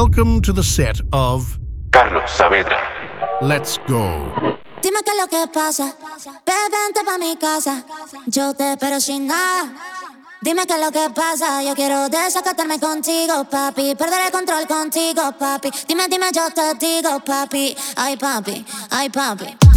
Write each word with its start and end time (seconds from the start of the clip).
Welcome 0.00 0.42
to 0.42 0.52
the 0.52 0.62
set 0.62 1.00
of 1.12 1.58
Carlos 1.90 2.30
Saavedra. 2.30 2.78
Let's 3.42 3.78
Go. 3.88 4.30
Dime 4.80 5.02
qué 5.04 5.10
es 5.10 5.16
lo 5.20 5.26
que 5.26 5.44
pasa. 5.52 5.92
Bebé, 6.46 6.68
vente 6.70 7.00
pa' 7.04 7.18
mi 7.18 7.36
casa. 7.36 7.84
Yo 8.28 8.54
te 8.54 8.74
espero 8.74 9.00
sin 9.00 9.26
nada. 9.26 9.74
Dime 10.40 10.66
qué 10.68 10.74
es 10.74 10.80
lo 10.80 10.92
que 10.92 11.10
pasa. 11.12 11.64
Yo 11.64 11.74
quiero 11.74 12.08
desacatarme 12.08 12.78
contigo, 12.78 13.44
papi. 13.50 13.96
Perder 13.96 14.26
el 14.26 14.30
control 14.30 14.68
contigo, 14.68 15.32
papi. 15.36 15.68
Dime, 15.88 16.06
dime, 16.08 16.26
yo 16.32 16.48
te 16.54 16.74
digo, 16.78 17.18
papi. 17.18 17.76
Ay, 17.96 18.16
papi, 18.16 18.64
ay, 18.90 19.10
papi. 19.10 19.67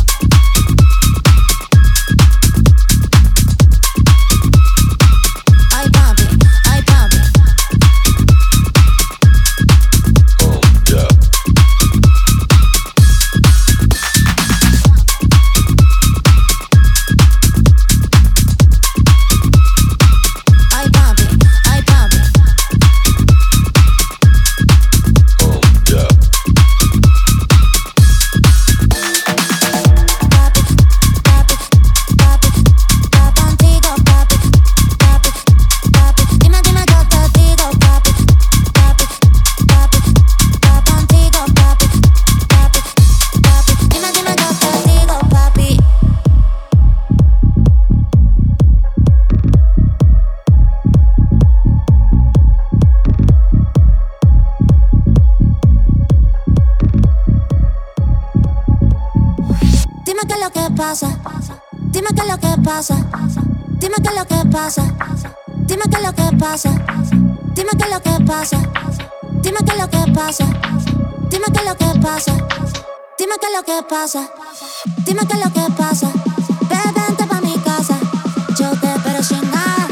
Dime 68.32 69.58
qué 69.66 69.74
es 69.74 69.78
lo 69.78 69.90
que 69.90 70.12
pasa. 70.14 70.46
Dime 71.30 71.46
qué 71.54 71.60
es 71.60 71.66
lo 71.66 71.76
que 71.76 72.00
pasa. 72.00 72.32
Dime 73.18 73.36
qué 73.42 73.48
es 73.48 73.54
lo 73.58 73.64
que 73.66 73.84
pasa. 73.90 74.30
Dime 75.06 75.28
qué 75.28 75.34
es 75.34 75.46
lo 75.46 75.52
que 75.52 75.74
pasa. 75.74 76.10
Vente 76.96 77.28
pa' 77.28 77.42
mi 77.42 77.58
casa. 77.60 78.00
Yo 78.58 78.72
te 78.80 78.94
espero 78.94 79.22
sin 79.22 79.42
nada. 79.52 79.86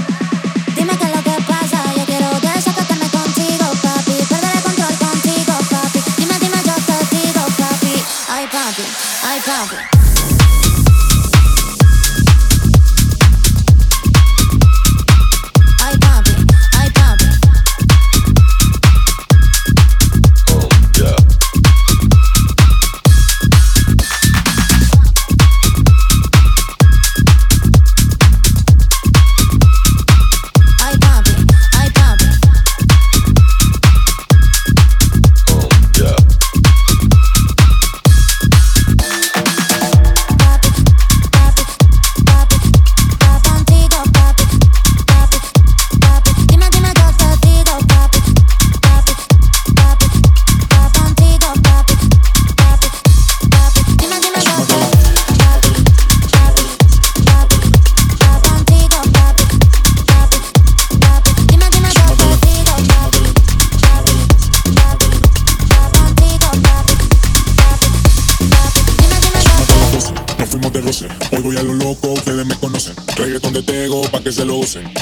Dime 0.74 0.98
qué 0.98 1.04
es 1.04 1.16
lo 1.18 1.22
que 1.22 1.44
pasa. 1.50 1.84
Yo 1.98 2.06
quiero 2.06 2.30
desacatarme 2.40 3.10
contigo, 3.10 3.66
papi. 3.84 4.14
Perder 4.30 4.56
el 4.56 4.64
control 4.64 4.98
contigo, 4.98 5.54
papi. 5.70 6.00
Dime, 6.18 6.40
dime, 6.40 6.58
yo 6.64 6.76
te 6.88 7.16
digo, 7.18 7.42
papi. 7.58 8.04
Ay, 8.30 8.48
papi, 8.48 8.84
ay, 9.28 9.40
papi. 9.46 9.99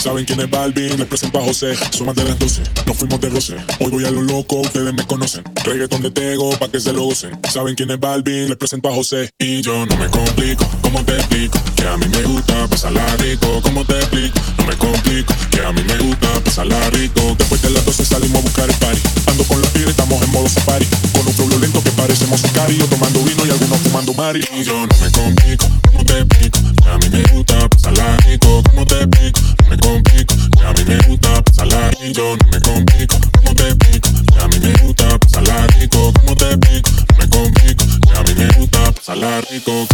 Saben 0.07 0.23
quién 0.23 0.39
es 0.39 0.49
Balvin, 0.49 0.97
les 0.97 1.05
presento 1.05 1.37
a 1.37 1.43
José. 1.43 1.75
Son 1.91 2.07
más 2.07 2.15
de 2.15 2.23
las 2.23 2.39
12, 2.39 2.61
nos 2.85 2.95
fuimos 2.95 3.19
de 3.19 3.27
roce, 3.27 3.57
hoy 3.81 3.91
voy 3.91 4.05
a 4.05 4.09
lo 4.09 4.21
loco, 4.21 4.61
ustedes 4.61 4.93
me 4.93 5.05
conocen. 5.05 5.43
Reggaeton 5.65 6.01
de 6.01 6.11
Tego, 6.11 6.49
pa' 6.51 6.69
que 6.69 6.79
se 6.79 6.93
lo 6.93 7.03
usen. 7.03 7.37
Saben 7.51 7.75
quién 7.75 7.91
es 7.91 7.99
Balvin, 7.99 8.47
les 8.47 8.55
presento 8.55 8.87
a 8.87 8.93
José. 8.93 9.29
Y 9.37 9.61
yo 9.61 9.85
no 9.85 9.97
me 9.97 10.07
complico, 10.07 10.65
¿cómo 10.81 11.03
te 11.03 11.13
explico? 11.13 11.59
Que 11.75 11.85
a 11.85 11.97
mí 11.97 12.05
me 12.05 12.23
gusta 12.23 12.69
pasarla 12.69 13.05
rico, 13.17 13.59
¿cómo 13.61 13.83
te 13.83 13.97
explico? 13.97 14.39
No 14.59 14.65
me 14.67 14.77
complico, 14.77 15.33
que 15.51 15.59
a 15.59 15.73
mí 15.73 15.83
me 15.83 15.97
gusta 15.97 16.41
pasarla 16.41 16.89
rico. 16.91 17.35
Después 17.37 17.61
de 17.61 17.69
las 17.71 17.85
12 17.85 18.05
salimos 18.05 18.37
a 18.37 18.43
buscar 18.43 18.69
el 18.69 18.75
party. 18.77 19.01
Ando 19.25 19.43
con 19.43 19.61
la 19.61 19.67
piel, 19.71 19.89
estamos 19.89 20.21
en 20.21 20.31
modo 20.31 20.47
safari. 20.47 20.85
Con 21.11 21.27
un 21.27 21.33
flow 21.33 21.49
violento 21.49 21.83
que 21.83 21.91
parecemos 21.91 22.39
sicario, 22.39 22.85
tomando 22.85 23.21
vino 23.23 23.45
y 23.45 23.49
algunos 23.49 23.79
fumando 23.79 24.13
mari. 24.13 24.39
Y 24.55 24.63
yo 24.63 24.73
no 24.73 24.95
me 25.03 25.11
complico, 25.11 25.67
¿cómo 25.85 26.05
te 26.05 26.19
explico? 26.19 26.59
Que 26.81 26.89
a 26.89 26.97
mí 26.97 27.09
me 27.09 27.23
gusta 27.33 27.67
pasarla 27.67 28.15
rico, 28.19 28.63
¿cómo 28.69 28.85
te 28.85 29.01
explico? 29.01 29.56
Me 29.69 29.77
complico, 29.77 30.33
que 30.57 30.65
a 30.65 30.73
mí 30.73 30.83
me 30.85 30.97
gusta 31.07 31.41
pasarla. 31.43 31.91
Y 32.01 32.13
yo 32.13 32.37
no 32.37 32.47
me 32.51 32.61
complico, 32.61 33.17
¿cómo 33.37 33.55
te 33.55 33.67
explico? 33.67 34.09
Que 34.33 34.39
a 34.39 34.47
mí 34.47 34.59
me 34.59 34.73
gusta 34.83 35.19
pasarla 35.19 35.67
rico, 35.79 36.13
¿cómo 36.19 36.35
te 36.35 36.51
explico? 36.51 36.89
No 36.89 37.17
me 37.17 37.29
complico, 37.29 37.85
que 38.01 38.17
a 38.17 38.23
mí 38.23 38.33
me 38.35 38.47
gusta 38.57 38.91
pasarla 38.91 39.41
rico. 39.41 39.87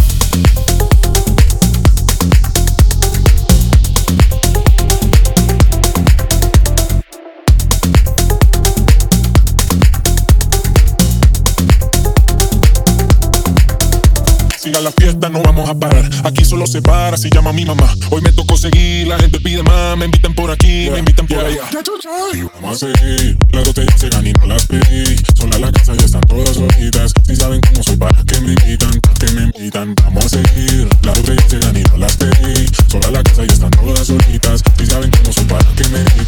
Siga 14.74 14.82
la 14.82 14.90
fiesta, 14.90 15.28
no 15.28 15.40
vamos 15.40 15.70
a 15.70 15.78
parar. 15.78 16.10
Aquí 16.24 16.44
solo 16.44 16.66
se 16.66 16.82
para 16.82 17.16
si 17.16 17.30
llama 17.30 17.52
mi 17.52 17.64
mamá. 17.64 17.94
Hoy 18.10 18.20
me 18.22 18.32
tocó 18.32 18.56
seguir, 18.56 19.06
la 19.06 19.16
gente 19.20 19.38
pide 19.38 19.62
más. 19.62 19.96
Me 19.96 20.06
invitan 20.06 20.34
por 20.34 20.50
aquí, 20.50 20.90
me 20.90 20.98
invitan 20.98 21.28
por 21.28 21.44
allá. 21.44 21.62
Y 22.32 22.42
vamos 22.42 22.82
a 22.82 22.86
seguir. 22.86 23.38
Las 23.52 23.66
botellas 23.66 24.00
se 24.00 24.08
ganan 24.08 24.26
y 24.26 24.32
no 24.32 24.46
las 24.46 24.66
pedí. 24.66 25.16
Sola 25.36 25.58
la 25.60 25.70
casa 25.70 25.94
ya 25.94 26.04
están 26.04 26.22
todas 26.22 26.56
solitas. 26.56 27.12
Si 27.24 27.36
saben 27.36 27.60
cómo 27.60 27.84
soy, 27.84 27.96
para 27.96 28.24
que 28.24 28.40
me 28.40 28.48
invitan, 28.48 29.00
para 29.00 29.14
que 29.14 29.30
me 29.30 29.42
invitan. 29.42 29.94
Vamos 30.06 30.24
a 30.24 30.28
seguir. 30.28 30.88
Las 31.02 31.20
botellas 31.20 31.44
se 31.48 31.58
ganan 31.60 31.76
y 31.76 31.82
no 31.84 31.96
las 31.98 32.16
pedí. 32.16 32.66
Sola 32.88 33.10
la 33.12 33.22
casa 33.22 33.44
ya 33.44 33.54
están 33.54 33.70
todas 33.70 34.06
solitas. 34.08 34.62
Si 34.76 34.86
saben 34.86 35.10
cómo 35.12 35.32
soy, 35.32 35.44
para 35.44 35.64
que 35.76 35.88
me 35.88 36.00
invitan, 36.00 36.23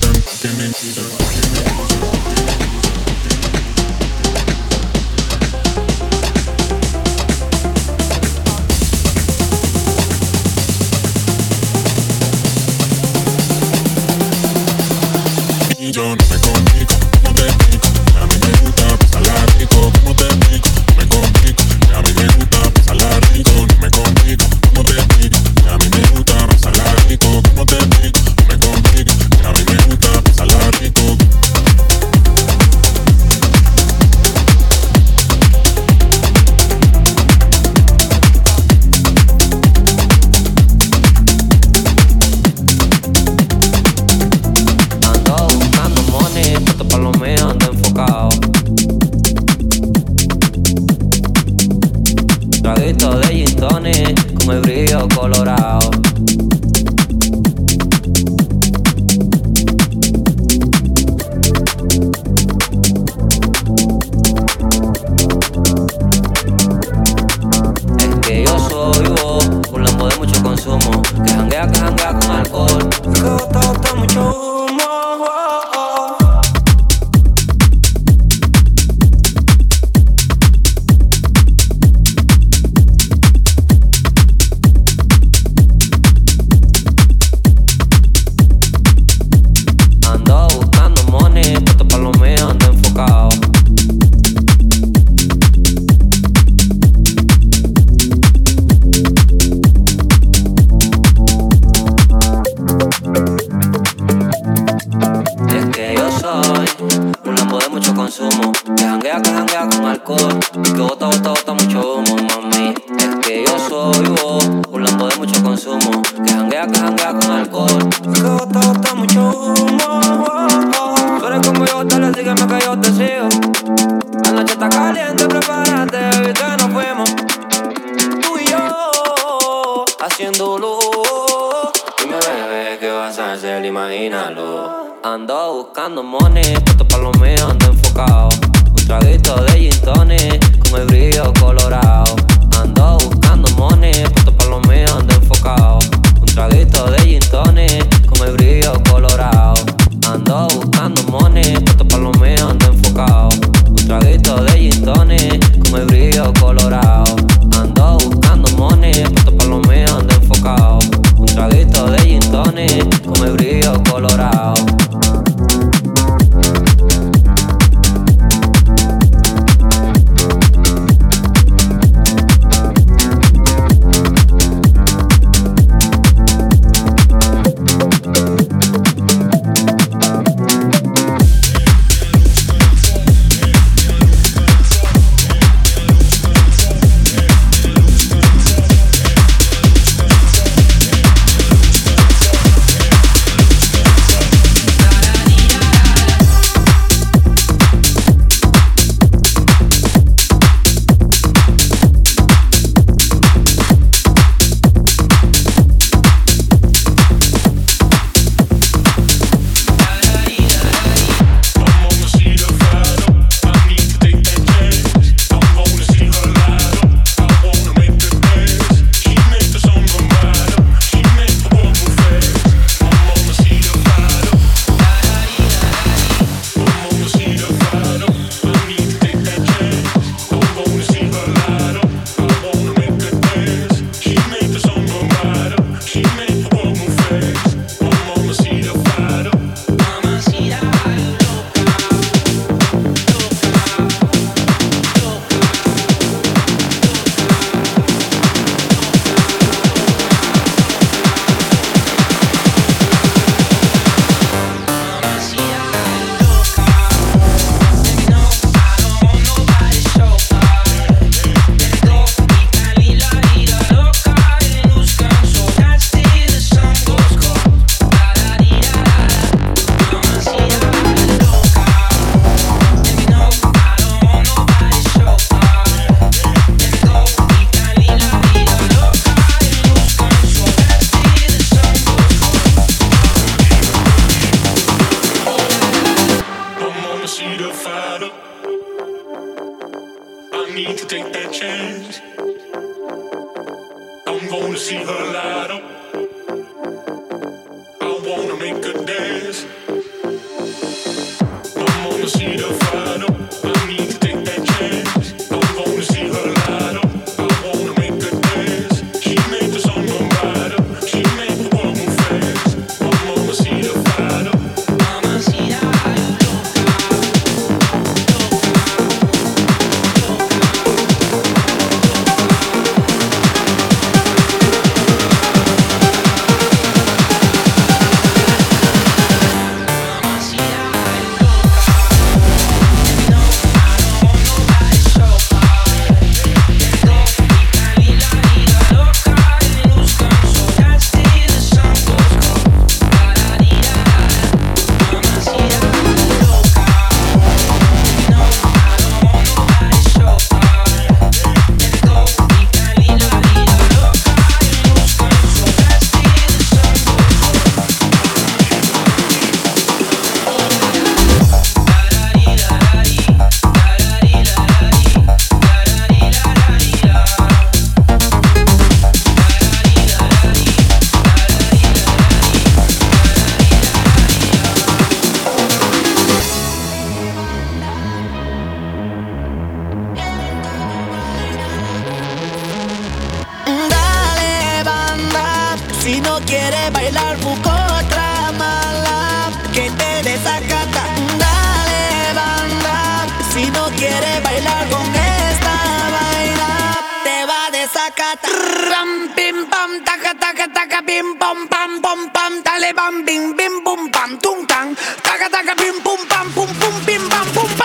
bachata. 398.06 398.29
Ram, 398.70 399.08
bim, 399.15 399.51
bam, 399.51 399.84
taka, 399.84 400.15
taka, 400.15 400.46
taka, 400.48 400.82
bim, 400.82 401.19
pam, 401.19 401.48
pam, 401.48 401.81
pam, 401.81 402.10
pam, 402.10 402.43
dale, 402.43 402.72
bam, 402.75 403.05
bim, 403.05 403.36
bim, 403.36 403.65
bum, 403.65 403.91
bam, 403.91 404.19
tung 404.19 404.46
tang, 404.46 404.75
taka, 405.03 405.29
taka, 405.29 405.55
bim, 405.55 405.82
bum, 405.82 405.98
pam, 406.08 406.32
pum, 406.32 406.48
pum, 406.60 406.75
bim, 406.86 407.08
bam, 407.08 407.27
pum. 407.34 407.56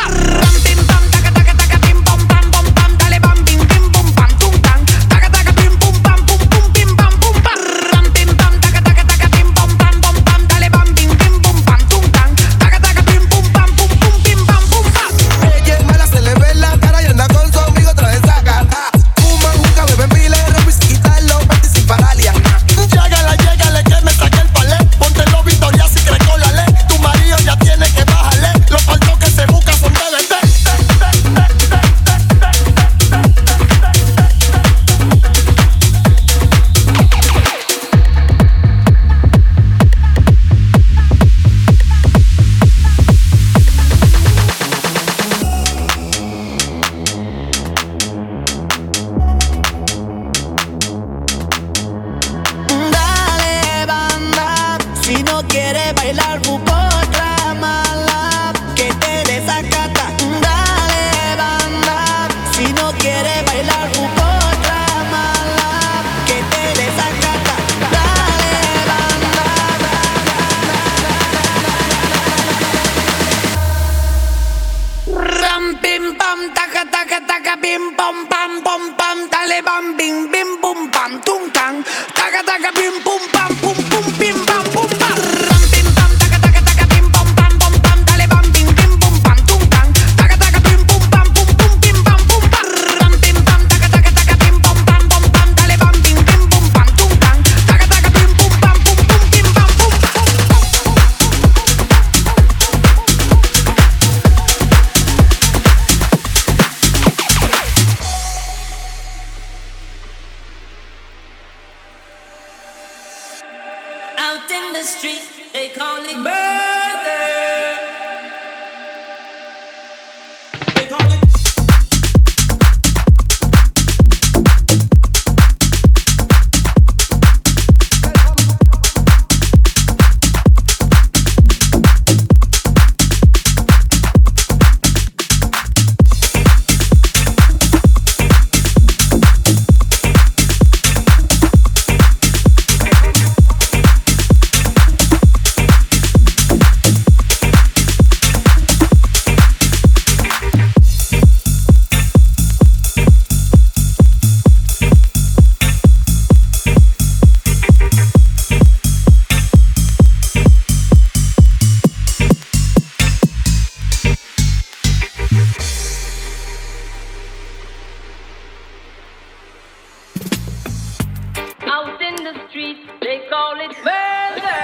street, 172.71 172.99
they 173.01 173.21
call 173.29 173.59
it 173.59 173.75
murder. 173.83 174.61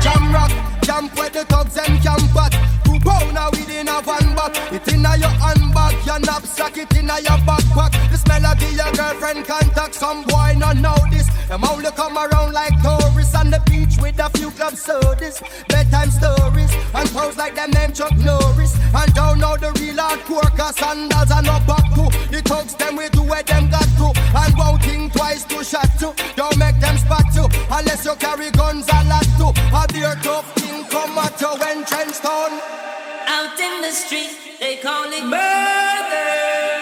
Jam 0.00 0.32
rock, 0.32 0.50
jump 0.82 1.14
with 1.18 1.32
the 1.32 1.44
thugs 1.44 1.76
and 1.76 2.00
jam 2.02 2.18
pot. 2.32 2.52
Two 2.84 2.98
pounder 3.00 3.48
within 3.52 3.88
a 3.88 4.00
van, 4.02 4.34
but 4.34 4.56
It's 4.72 4.92
in 4.92 5.00
your 5.00 5.28
hand 5.28 5.55
a 6.24 6.46
sack 6.46 6.76
it 6.78 6.96
in 6.96 7.10
a 7.10 7.20
your 7.20 7.38
backpack. 7.44 7.92
This 8.10 8.26
melody 8.26 8.66
your 8.74 8.90
girlfriend 8.92 9.44
contact. 9.44 9.94
Some 9.94 10.22
boy 10.24 10.54
not 10.56 10.76
know 10.76 10.96
this. 11.10 11.26
Them 11.48 11.64
only 11.64 11.90
come 11.92 12.16
around 12.16 12.52
like 12.52 12.74
tourists 12.82 13.34
on 13.34 13.50
the 13.50 13.60
beach 13.66 13.96
with 14.00 14.18
a 14.18 14.30
few 14.30 14.50
club 14.52 14.74
sodas, 14.74 15.42
bedtime 15.68 16.10
stories, 16.10 16.72
and 16.94 17.08
pose 17.10 17.36
like 17.36 17.54
them 17.54 17.70
name 17.70 17.92
Chuck 17.92 18.16
Norris. 18.18 18.74
And 18.94 19.12
don't 19.14 19.38
know 19.38 19.56
the 19.56 19.70
real 19.78 19.96
hardcore, 19.96 20.50
cause 20.56 20.76
sandals 20.76 21.30
are 21.30 21.42
not 21.42 21.66
back 21.66 21.86
to. 21.94 22.10
The 22.30 22.42
thugs 22.44 22.74
them 22.74 22.96
with 22.96 23.12
to 23.12 23.22
where 23.22 23.42
them 23.42 23.70
got 23.70 23.88
to, 24.00 24.10
and 24.34 24.54
won't 24.56 24.82
think 24.82 25.12
twice 25.12 25.44
to 25.44 25.62
shot 25.62 25.90
to. 26.00 26.14
Don't 26.34 26.56
make 26.58 26.80
them 26.80 26.96
spot 26.98 27.26
you, 27.34 27.46
unless 27.70 28.04
you 28.04 28.14
carry 28.16 28.50
guns 28.50 28.88
a 28.88 29.04
lot 29.04 29.26
two. 29.38 29.52
A 29.74 29.86
dear 29.92 30.14
tough 30.22 30.52
thing 30.54 30.84
come 30.86 31.18
at 31.18 31.40
you 31.40 31.52
when 31.60 31.84
trench 31.84 32.18
town 32.18 32.60
out 33.36 33.60
in 33.60 33.82
the 33.82 33.90
street, 33.90 34.30
they 34.60 34.76
call 34.76 35.12
it 35.12 35.24
murder. 35.24 36.75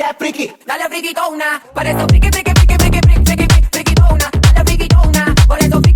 ella 0.00 0.10
es 0.10 0.16
friki. 0.16 0.52
Dale 0.66 0.84
a 0.84 0.88
friki. 0.88 1.14
Por 1.74 1.86
eso 1.86 2.06
friki, 2.08 2.28
friki, 2.30 2.52
friki, 2.52 2.74
friki, 2.78 3.00
friki, 3.00 3.24
friki, 3.24 3.46
friki, 3.46 3.70
friki, 3.70 3.94
friki, 3.94 3.94
friki, 3.94 4.26
friki, 4.64 4.78
friki, 4.78 4.88
friki, 5.46 5.70
friki, 5.70 5.89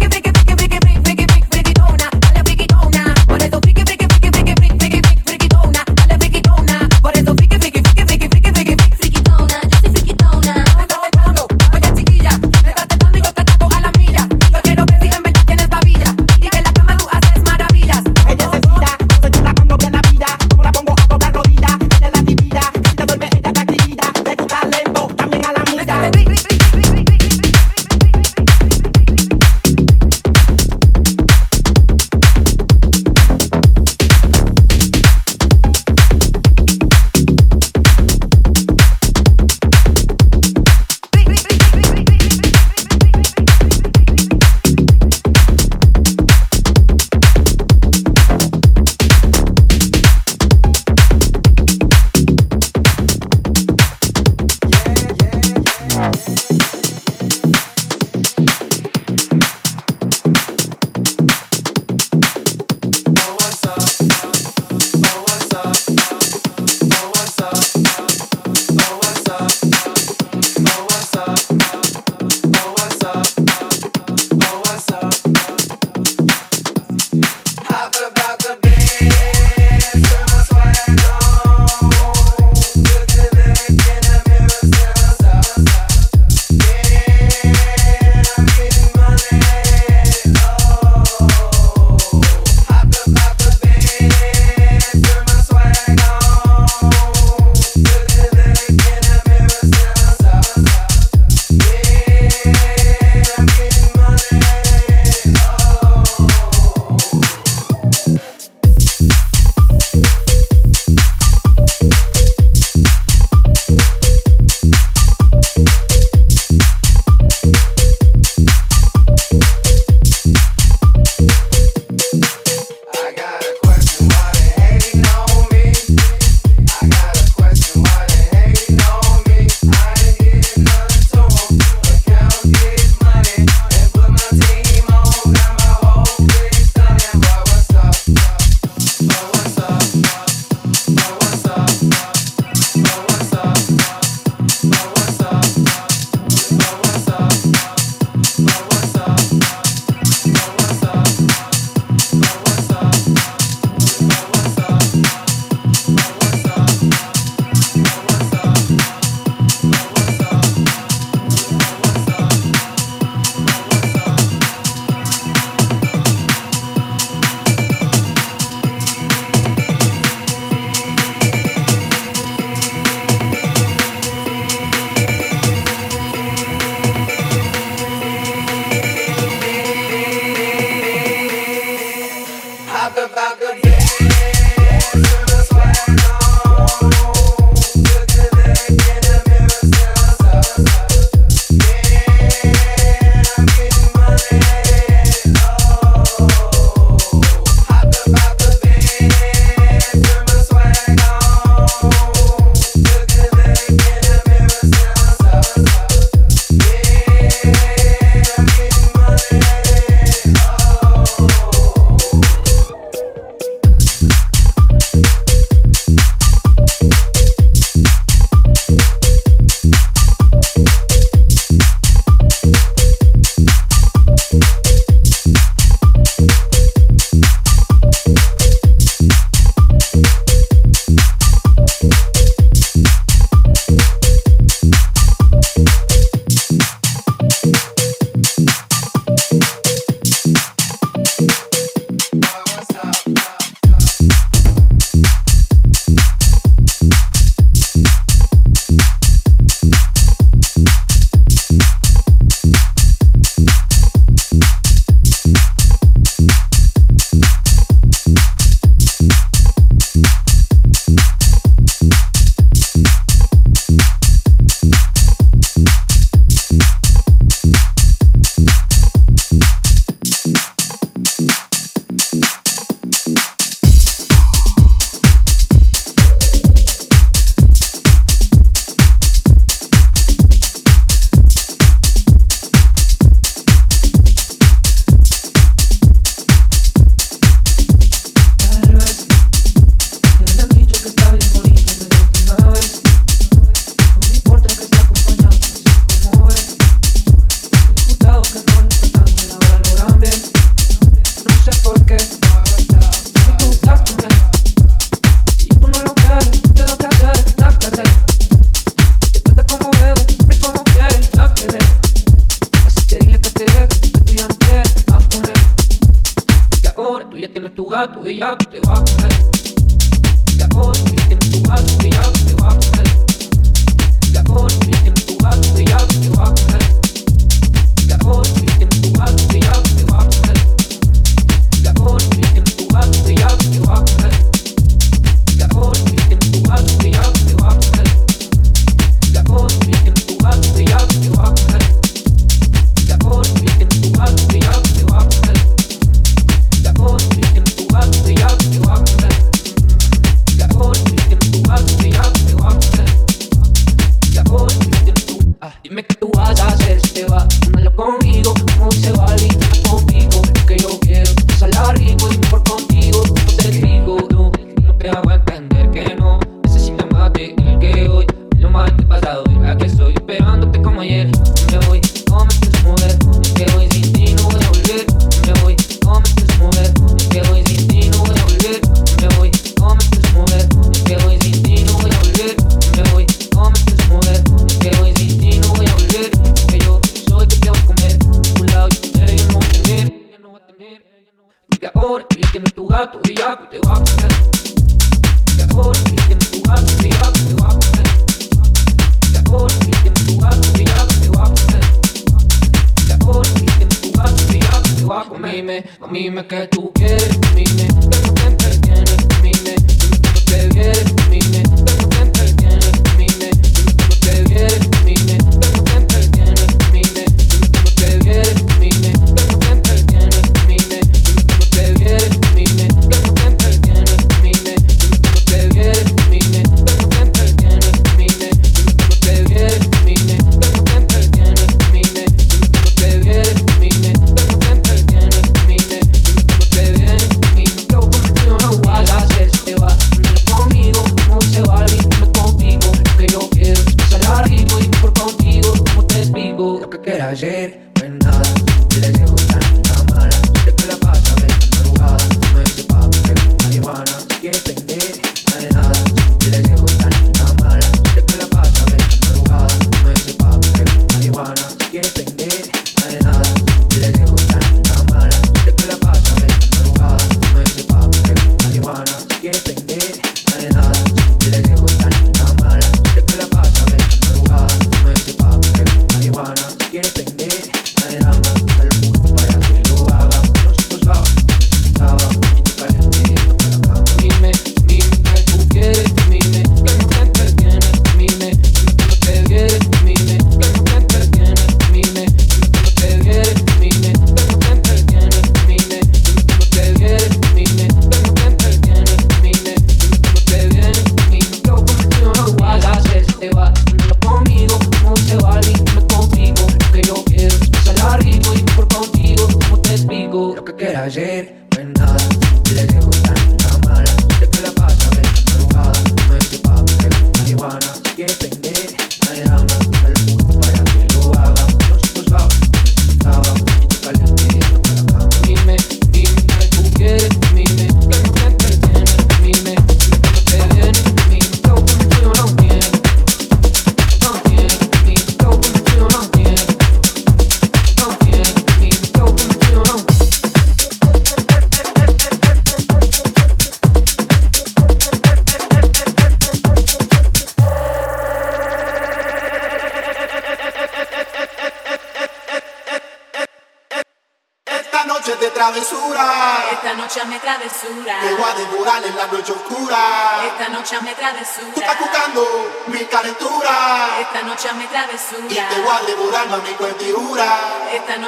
dime 406.05 406.27
que 406.27 406.47
tú 406.49 406.71
quieres, 406.75 407.19
mine. 407.35 407.67
Pero 407.90 408.07
no 408.07 408.14
te 408.14 408.27
entretienes, 408.27 409.07
mine. 409.23 409.55
Dime 409.57 410.01
que 410.03 410.11
tú 410.11 410.25
te 410.27 410.49
quieres, 410.51 410.95
mine. 411.09 411.54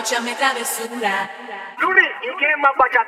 guacha 0.07 0.37
travesura. 0.37 1.29
Luli, 1.79 2.07
you 2.23 2.35
came 2.39 2.63
up, 2.65 2.77
guacha 2.77 3.05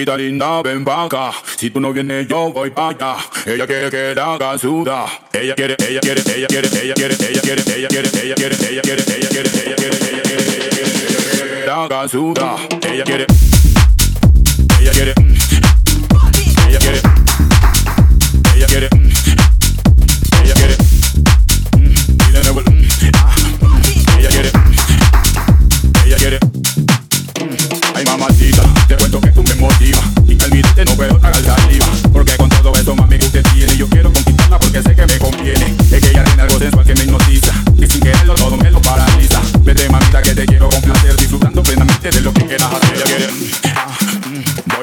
Muñequita 0.00 0.16
linda, 0.16 0.62
ven 0.62 0.82
pa' 0.82 1.04
acá. 1.04 1.30
Si 1.58 1.68
tú 1.68 1.78
no 1.78 1.92
vienes, 1.92 2.26
yo 2.26 2.50
voy 2.50 2.70
pa' 2.70 2.88
allá. 2.88 3.16
Ella 3.44 3.66
quiere 3.66 3.90
que 3.90 4.14
la 4.14 4.32
haga 4.32 4.56
suda. 4.56 5.04
Ella 5.30 5.54
quiere, 5.54 5.76
ella 5.78 6.00
quiere, 6.00 6.22
ella 6.34 6.46
quiere, 6.46 6.68
ella 6.68 6.94
quiere, 6.94 7.14
ella 7.20 7.40
quiere, 7.42 7.62
ella 7.76 7.88
quiere, 7.88 8.08
ella 8.22 8.34
quiere, 8.34 8.54
ella 8.70 8.80
quiere, 8.80 9.02
ella 9.12 9.28
quiere, 9.28 9.52
ella 9.60 9.76
quiere, 9.76 9.98
ella 10.00 10.22
quiere, 10.22 10.46
ella 10.56 11.22
quiere, 11.44 11.66
la 11.66 11.84
haga 11.84 12.08
suda. 12.08 12.56
Ella 12.80 13.04
quiere, 13.04 13.26
ella 14.80 14.90
quiere, 14.92 15.14
ella 16.66 16.78
quiere, 16.78 17.00
ella 18.54 18.66
quiere, 18.66 18.88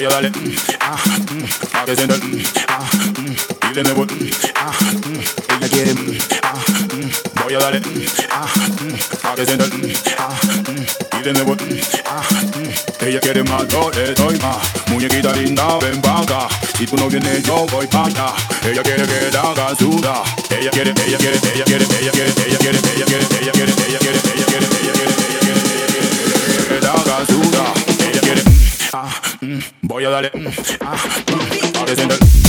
mm, 0.08 0.12
darle 0.12 0.30
mm, 0.30 0.56
ah, 0.80 0.98
mm, 1.32 1.46
A 1.74 1.86
que 1.86 1.96
sienta 1.96 2.16
mm, 2.16 2.44
ah, 2.68 2.90
mm, 3.20 3.70
Y 3.70 3.74
de 3.74 3.84
mm, 3.84 4.32
ah, 4.56 4.72
mm, 4.94 5.58
Ella 5.58 5.70
quiere, 5.70 5.94
mm, 5.94 6.18
ah, 6.44 6.54
mm, 6.94 7.44
voy 7.44 7.54
a 7.56 7.60
darle 7.60 7.80
mm, 7.80 8.06
ah, 8.32 8.48
mm, 8.82 9.28
A 9.28 9.36
que 9.36 9.46
sienta 9.46 9.66
mm, 9.66 9.94
ah, 10.18 10.30
mm, 10.70 11.20
Y 11.20 11.24
de 11.24 11.34
nuevo 11.34 11.56
mm, 11.56 11.80
ah, 12.06 12.22
mm, 12.32 13.06
Ella 13.06 13.20
quiere 13.20 13.44
más, 13.44 13.68
yo 13.68 13.92
le 13.92 14.14
doy 14.14 14.38
más 14.40 14.58
Muñequita 14.88 15.34
linda, 15.34 15.78
ven 15.80 16.02
pa' 16.02 16.22
acá 16.22 16.48
Si 16.78 16.86
tú 16.86 16.96
no 16.96 17.08
vienes, 17.10 17.44
yo 17.44 17.66
voy 17.68 17.88
pa' 17.88 18.06
allá 18.06 18.34
Ella 18.64 18.84
quiere 18.84 19.04
que 19.04 19.32
la 19.32 19.42
haga 19.42 19.76
suda 19.76 20.24
Ella 20.50 20.72
quiere, 20.72 20.94
ella 21.06 21.18
quiere, 21.18 21.38
ella 21.54 21.66
quiere, 21.66 21.86
ella 21.86 22.12
quiere, 22.12 22.32
ella 22.48 22.58
quiere, 22.58 22.58
ella 22.58 22.58
quiere, 22.58 22.80
ella 22.96 23.06
quiere, 23.06 23.26
ella 23.40 23.52
quiere, 23.52 23.72
ella 23.88 24.00
quiere, 24.00 24.20
ella 24.36 24.46
quiere, 24.46 24.68
ella 24.82 24.94
quiere, 24.94 25.16
que 25.16 25.27
voy 29.88 30.04
a 30.06 30.10
darle 30.10 30.32
mm, 30.34 30.48
ah, 30.82 32.47